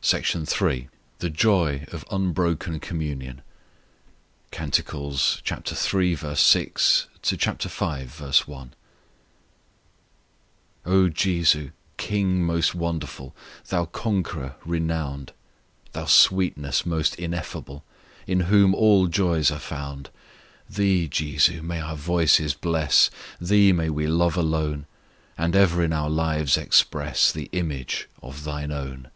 [0.00, 0.88] SECTION III
[1.18, 3.42] THE JOY OF UNBROKEN COMMUNION
[4.50, 4.78] Cant.
[4.78, 5.12] iii.
[5.14, 7.36] 6 v.
[8.46, 8.74] 1
[10.86, 13.34] O JESU, KING most wonderful,
[13.68, 15.32] Thou CONQUEROR renown'd,
[15.92, 17.84] Thou sweetness most ineffable,
[18.26, 20.08] In whom all joys are found!
[20.70, 24.86] Thee, JESU, may our voices bless; Thee may we love alone;
[25.36, 29.10] And ever in our lives express The image of Thine own.